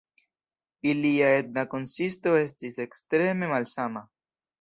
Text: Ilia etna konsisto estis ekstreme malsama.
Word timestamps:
Ilia 0.93 1.27
etna 1.41 1.63
konsisto 1.73 2.33
estis 2.39 2.81
ekstreme 2.87 3.51
malsama. 3.53 4.03